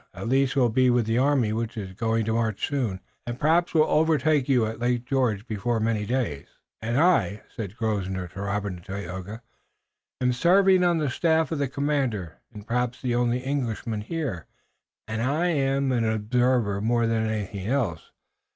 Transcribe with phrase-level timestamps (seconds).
[0.15, 3.71] At least, we'll be with the army which is going to march soon, and perhaps
[3.71, 6.47] we'll overtake you at Lake George before many days."
[6.81, 9.43] "And I," said Grosvenor to Robert and Tayoga,
[10.19, 12.39] "am serving on the staff of the commander.
[12.51, 14.47] I'm perhaps the only Englishman here
[15.07, 18.09] and I'm an observer more than anything else.